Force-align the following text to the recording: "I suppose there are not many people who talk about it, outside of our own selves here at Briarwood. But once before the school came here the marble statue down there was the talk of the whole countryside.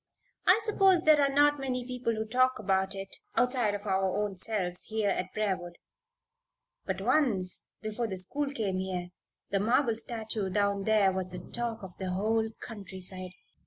"I 0.47 0.57
suppose 0.63 1.03
there 1.03 1.21
are 1.21 1.29
not 1.31 1.59
many 1.59 1.85
people 1.85 2.15
who 2.15 2.25
talk 2.25 2.57
about 2.57 2.95
it, 2.95 3.17
outside 3.35 3.75
of 3.75 3.85
our 3.85 4.03
own 4.15 4.35
selves 4.35 4.85
here 4.85 5.11
at 5.11 5.31
Briarwood. 5.31 5.75
But 6.87 7.01
once 7.01 7.65
before 7.83 8.07
the 8.07 8.17
school 8.17 8.49
came 8.49 8.79
here 8.79 9.09
the 9.51 9.59
marble 9.59 9.95
statue 9.95 10.49
down 10.49 10.85
there 10.85 11.11
was 11.11 11.29
the 11.29 11.49
talk 11.51 11.83
of 11.83 11.95
the 11.97 12.09
whole 12.13 12.49
countryside. 12.59 13.33